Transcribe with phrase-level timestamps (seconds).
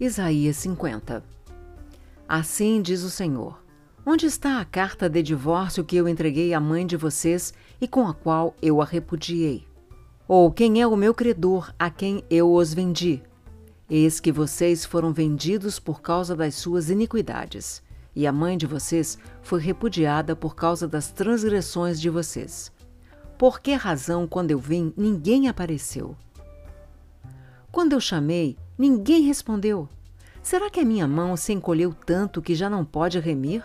[0.00, 1.24] Isaías 50
[2.28, 3.60] Assim diz o Senhor:
[4.06, 8.06] Onde está a carta de divórcio que eu entreguei à mãe de vocês e com
[8.06, 9.66] a qual eu a repudiei?
[10.28, 13.20] Ou quem é o meu credor a quem eu os vendi?
[13.90, 17.82] Eis que vocês foram vendidos por causa das suas iniquidades,
[18.14, 22.70] e a mãe de vocês foi repudiada por causa das transgressões de vocês.
[23.36, 26.14] Por que razão, quando eu vim, ninguém apareceu?
[27.72, 29.88] Quando eu chamei, ninguém respondeu.
[30.40, 33.62] Será que a minha mão se encolheu tanto que já não pode remir?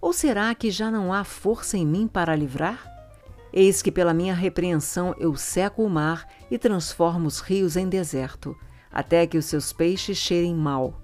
[0.00, 2.86] Ou será que já não há força em mim para livrar?
[3.52, 8.56] Eis que pela minha repreensão eu seco o mar e transformo os rios em deserto,
[8.92, 11.00] até que os seus peixes cheirem mal.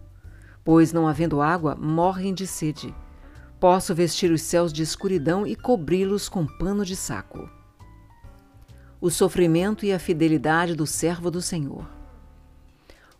[0.64, 2.94] Pois, não havendo água, morrem de sede.
[3.58, 7.48] Posso vestir os céus de escuridão e cobri-los com pano de saco.
[9.00, 11.95] O sofrimento e a fidelidade do servo do Senhor.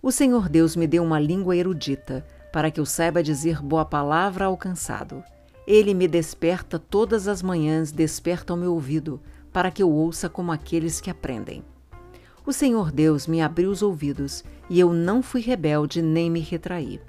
[0.07, 4.45] O Senhor Deus me deu uma língua erudita, para que eu saiba dizer boa palavra
[4.45, 5.21] ao cansado.
[5.67, 9.21] Ele me desperta todas as manhãs, desperta o meu ouvido,
[9.53, 11.65] para que eu ouça como aqueles que aprendem.
[12.47, 17.01] O Senhor Deus me abriu os ouvidos, e eu não fui rebelde nem me retraí.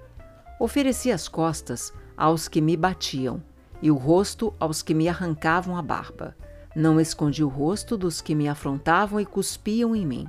[0.59, 3.43] Ofereci as costas aos que me batiam,
[3.79, 6.35] e o rosto aos que me arrancavam a barba.
[6.75, 10.25] Não escondi o rosto dos que me afrontavam e cuspiam em mim.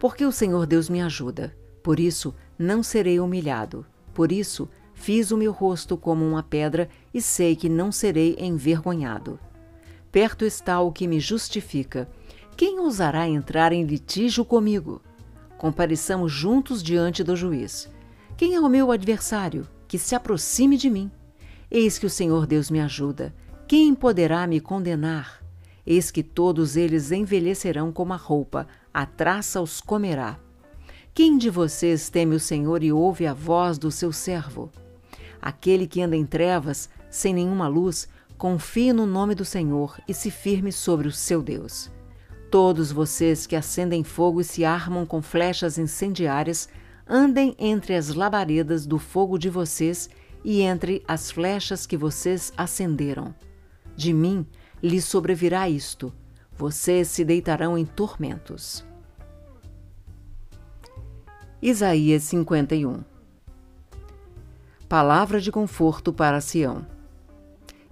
[0.00, 1.54] Porque o Senhor Deus me ajuda
[1.86, 3.86] por isso, não serei humilhado.
[4.12, 9.38] Por isso, fiz o meu rosto como uma pedra e sei que não serei envergonhado.
[10.10, 12.10] Perto está o que me justifica.
[12.56, 15.00] Quem ousará entrar em litígio comigo?
[15.56, 17.88] Compareçamos juntos diante do juiz.
[18.36, 19.64] Quem é o meu adversário?
[19.86, 21.08] Que se aproxime de mim.
[21.70, 23.32] Eis que o Senhor Deus me ajuda.
[23.68, 25.40] Quem poderá me condenar?
[25.86, 30.40] Eis que todos eles envelhecerão como a roupa, a traça os comerá.
[31.16, 34.70] Quem de vocês teme o Senhor e ouve a voz do seu servo?
[35.40, 40.30] Aquele que anda em trevas, sem nenhuma luz, confie no nome do Senhor e se
[40.30, 41.90] firme sobre o seu Deus.
[42.50, 46.68] Todos vocês que acendem fogo e se armam com flechas incendiárias,
[47.08, 50.10] andem entre as labaredas do fogo de vocês
[50.44, 53.34] e entre as flechas que vocês acenderam.
[53.96, 54.46] De mim
[54.82, 56.12] lhes sobrevirá isto:
[56.54, 58.84] vocês se deitarão em tormentos.
[61.68, 63.00] Isaías 51
[64.88, 66.86] Palavra de conforto para Sião.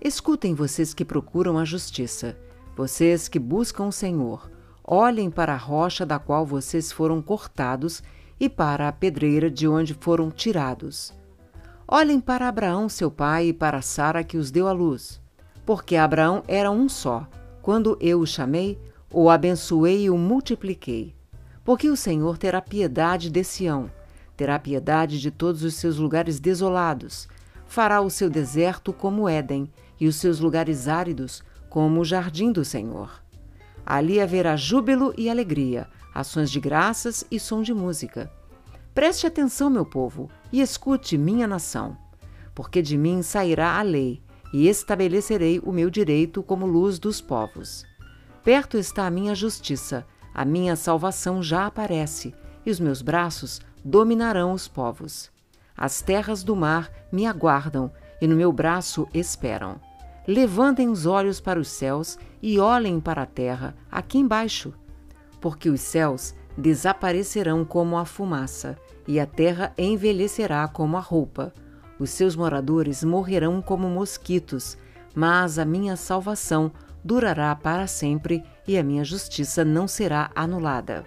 [0.00, 2.38] Escutem vocês que procuram a justiça,
[2.76, 4.48] vocês que buscam o Senhor,
[4.84, 8.00] olhem para a rocha da qual vocês foram cortados
[8.38, 11.12] e para a pedreira de onde foram tirados.
[11.88, 15.20] Olhem para Abraão, seu pai, e para Sara que os deu à luz,
[15.66, 17.26] porque Abraão era um só.
[17.60, 18.78] Quando eu o chamei,
[19.10, 21.12] o abençoei e o multipliquei
[21.64, 23.90] porque o Senhor terá piedade de Sião,
[24.36, 27.26] terá piedade de todos os seus lugares desolados,
[27.66, 32.64] fará o seu deserto como Éden e os seus lugares áridos como o jardim do
[32.64, 33.22] Senhor.
[33.84, 38.30] Ali haverá júbilo e alegria, ações de graças e som de música.
[38.94, 41.96] Preste atenção, meu povo, e escute, minha nação,
[42.54, 47.84] porque de mim sairá a lei, e estabelecerei o meu direito como luz dos povos.
[48.44, 52.34] Perto está a minha justiça, a minha salvação já aparece,
[52.66, 55.30] e os meus braços dominarão os povos.
[55.76, 57.90] As terras do mar me aguardam,
[58.20, 59.80] e no meu braço esperam.
[60.26, 64.72] Levantem os olhos para os céus e olhem para a terra, aqui embaixo.
[65.40, 71.52] Porque os céus desaparecerão como a fumaça, e a terra envelhecerá como a roupa.
[71.98, 74.76] Os seus moradores morrerão como mosquitos,
[75.14, 76.72] mas a minha salvação
[77.04, 81.04] durará para sempre e a minha justiça não será anulada.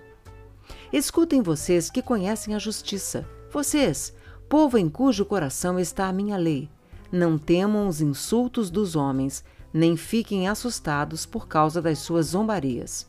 [0.91, 4.13] Escutem vocês que conhecem a justiça, vocês,
[4.47, 6.69] povo em cujo coração está a minha lei.
[7.12, 13.07] Não temam os insultos dos homens, nem fiquem assustados por causa das suas zombarias.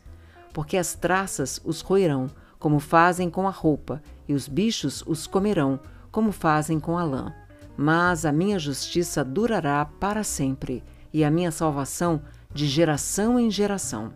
[0.53, 2.29] Porque as traças os roerão,
[2.59, 5.79] como fazem com a roupa, e os bichos os comerão,
[6.11, 7.33] como fazem com a lã.
[7.77, 12.23] Mas a minha justiça durará para sempre, e a minha salvação
[12.53, 14.13] de geração em geração.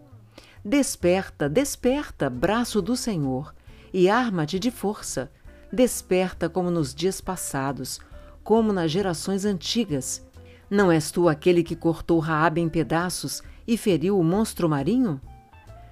[0.64, 3.52] Desperta, desperta, braço do Senhor,
[3.92, 5.28] e arma-te de força.
[5.72, 7.98] Desperta como nos dias passados,
[8.44, 10.24] como nas gerações antigas.
[10.70, 15.20] Não és tu aquele que cortou Raabe em pedaços e feriu o monstro marinho?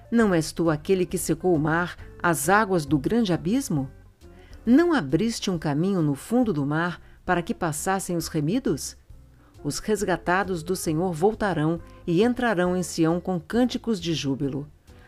[0.09, 3.91] Não és tu aquele que secou o mar, as águas do grande abismo?
[4.65, 8.95] Não abriste um caminho no fundo do mar para que passassem os remidos?
[9.63, 14.67] Os resgatados do Senhor voltarão e entrarão em Sião com cânticos de júbilo.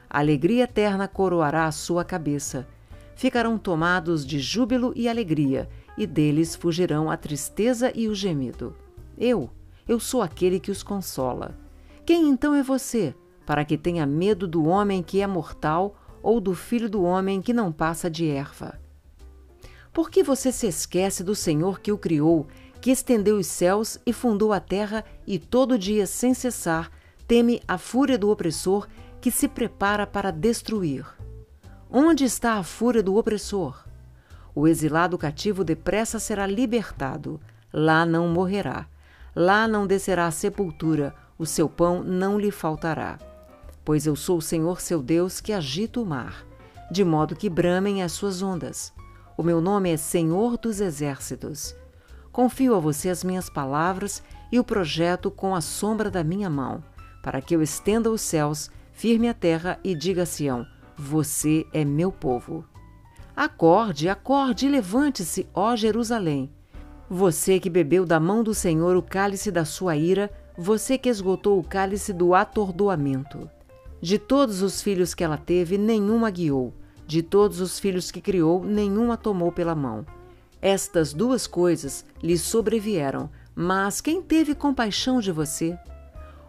[0.09, 2.67] A alegria eterna coroará a sua cabeça.
[3.15, 5.67] Ficarão tomados de júbilo e alegria,
[5.97, 8.75] e deles fugirão a tristeza e o gemido.
[9.17, 9.49] Eu,
[9.87, 11.57] eu sou aquele que os consola.
[12.05, 13.15] Quem então é você,
[13.45, 17.53] para que tenha medo do homem que é mortal ou do filho do homem que
[17.53, 18.79] não passa de erva?
[19.91, 22.47] Por que você se esquece do Senhor que o criou,
[22.83, 26.91] que estendeu os céus e fundou a terra e todo dia sem cessar
[27.25, 28.89] teme a fúria do opressor
[29.21, 31.05] que se prepara para destruir?
[31.89, 33.85] Onde está a fúria do opressor?
[34.53, 37.39] O exilado cativo depressa será libertado,
[37.71, 38.85] lá não morrerá,
[39.33, 43.17] lá não descerá à sepultura, o seu pão não lhe faltará.
[43.85, 46.45] Pois eu sou o Senhor seu Deus que agita o mar,
[46.91, 48.91] de modo que bramem as suas ondas.
[49.37, 51.73] O meu nome é Senhor dos Exércitos.
[52.33, 54.21] Confio a você as minhas palavras
[54.51, 56.83] e o projeto com a sombra da minha mão,
[57.21, 60.65] para que eu estenda os céus, firme a terra e diga a Sião:
[60.97, 62.65] você é meu povo.
[63.35, 66.51] Acorde, acorde e levante-se, ó Jerusalém.
[67.09, 71.59] Você que bebeu da mão do Senhor o cálice da sua ira, você que esgotou
[71.59, 73.49] o cálice do atordoamento.
[74.01, 76.73] De todos os filhos que ela teve, nenhum a guiou.
[77.05, 80.03] De todos os filhos que criou, nenhum a tomou pela mão.
[80.63, 85.77] Estas duas coisas lhe sobrevieram, mas quem teve compaixão de você?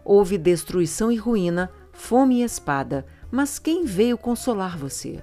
[0.05, 5.21] Houve destruição e ruína, fome e espada, mas quem veio consolar você?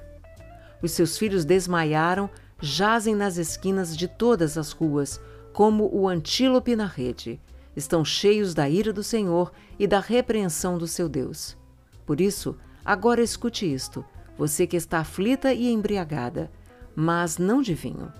[0.82, 2.28] Os seus filhos desmaiaram,
[2.60, 5.18] jazem nas esquinas de todas as ruas,
[5.54, 7.40] como o antílope na rede.
[7.74, 11.56] Estão cheios da ira do Senhor e da repreensão do seu Deus.
[12.04, 14.04] Por isso, agora escute isto,
[14.36, 16.52] você que está aflita e embriagada,
[16.94, 18.12] mas não de vinho.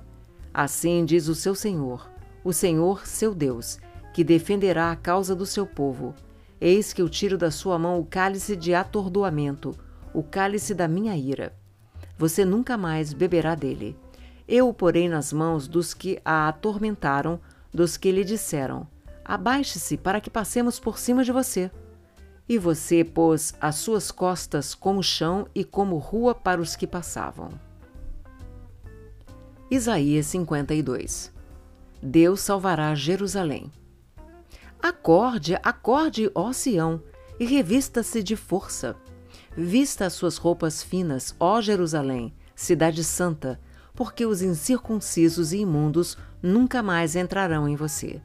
[0.53, 2.11] Assim diz o seu Senhor,
[2.45, 3.79] o Senhor seu Deus,
[4.13, 6.15] que defenderá a causa do seu povo
[6.65, 9.77] Eis que eu tiro da sua mão o cálice de atordoamento,
[10.15, 11.53] o cálice da minha ira.
[12.17, 13.99] Você nunca mais beberá dele.
[14.47, 17.41] Eu o porei nas mãos dos que a atormentaram,
[17.75, 18.87] dos que lhe disseram:
[19.25, 21.69] Abaixe-se para que passemos por cima de você.
[22.49, 27.49] E você pôs as suas costas como chão e como rua para os que passavam.
[29.73, 31.33] Isaías 52
[32.03, 33.73] Deus salvará Jerusalém.
[34.79, 37.03] Acorde, acorde, ó Sião,
[37.41, 38.95] e revista-se de força.
[39.57, 43.59] Vista as suas roupas finas, ó Jerusalém, cidade santa,
[43.95, 48.21] porque os incircuncisos e imundos nunca mais entrarão em você.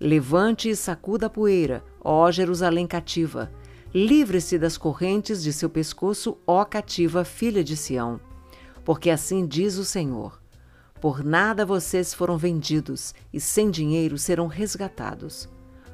[0.00, 3.48] Levante e sacuda a poeira, ó Jerusalém cativa.
[3.94, 8.20] Livre-se das correntes de seu pescoço, ó cativa filha de Sião.
[8.84, 10.39] Porque assim diz o Senhor:
[11.00, 15.48] Por nada vocês foram vendidos, e sem dinheiro serão resgatados.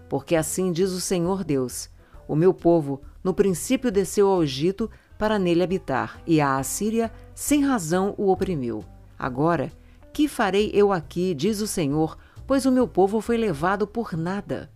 [0.08, 1.88] Porque assim diz o Senhor Deus:
[2.26, 7.64] O meu povo no princípio desceu ao Egito para nele habitar, e a Assíria sem
[7.64, 8.84] razão o oprimiu.
[9.18, 9.72] Agora,
[10.12, 14.70] que farei eu aqui, diz o Senhor, pois o meu povo foi levado por nada?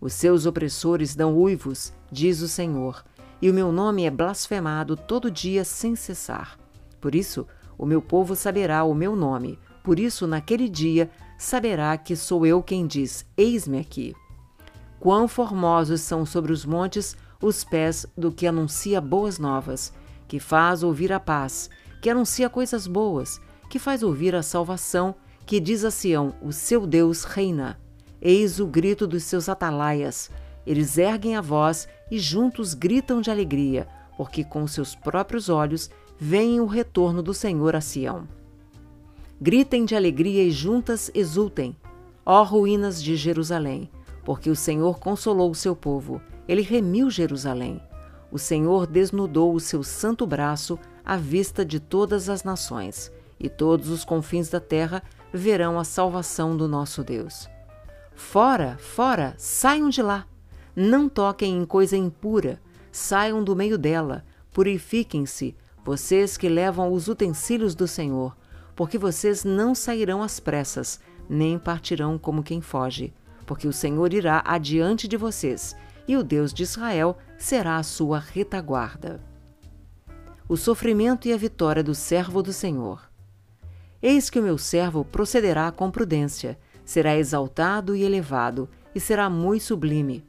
[0.00, 3.04] Os seus opressores dão uivos, diz o Senhor,
[3.42, 6.58] e o meu nome é blasfemado todo dia sem cessar.
[7.00, 7.46] Por isso,
[7.78, 11.08] o meu povo saberá o meu nome, por isso, naquele dia,
[11.38, 14.14] saberá que sou eu quem diz: Eis-me aqui.
[14.98, 19.92] Quão formosos são sobre os montes os pés do que anuncia boas novas,
[20.26, 21.70] que faz ouvir a paz,
[22.02, 23.40] que anuncia coisas boas,
[23.70, 25.14] que faz ouvir a salvação,
[25.44, 27.78] que diz a Sião: O seu Deus reina.
[28.20, 30.30] Eis o grito dos seus atalaias.
[30.66, 36.60] Eles erguem a voz e juntos gritam de alegria, porque com seus próprios olhos veem
[36.60, 38.26] o retorno do Senhor a Sião.
[39.40, 41.76] Gritem de alegria e juntas exultem,
[42.24, 43.90] ó ruínas de Jerusalém
[44.26, 47.80] porque o Senhor consolou o seu povo, ele remiu Jerusalém.
[48.28, 53.88] O Senhor desnudou o seu santo braço à vista de todas as nações, e todos
[53.88, 55.00] os confins da terra
[55.32, 57.48] verão a salvação do nosso Deus.
[58.16, 60.26] Fora, fora, saiam de lá.
[60.74, 65.54] Não toquem em coisa impura, saiam do meio dela, purifiquem-se,
[65.86, 68.36] vocês que levam os utensílios do Senhor,
[68.74, 73.14] porque vocês não sairão às pressas, nem partirão como quem foge
[73.46, 75.76] porque o Senhor irá adiante de vocês,
[76.06, 79.20] e o Deus de Israel será a sua retaguarda.
[80.48, 83.08] O sofrimento e a vitória do servo do Senhor.
[84.02, 89.64] Eis que o meu servo procederá com prudência, será exaltado e elevado, e será muito
[89.64, 90.24] sublime.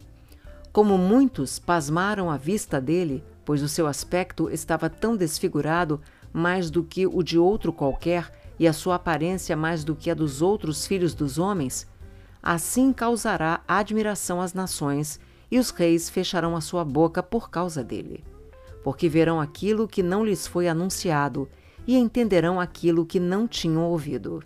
[0.72, 6.00] Como muitos pasmaram à vista dele, pois o seu aspecto estava tão desfigurado
[6.32, 10.14] mais do que o de outro qualquer, e a sua aparência mais do que a
[10.14, 11.88] dos outros filhos dos homens,
[12.50, 15.20] Assim causará admiração às nações,
[15.52, 18.24] e os reis fecharão a sua boca por causa dele.
[18.84, 21.50] Porque verão aquilo que não lhes foi anunciado,
[21.86, 24.42] e entenderão aquilo que não tinham ouvido.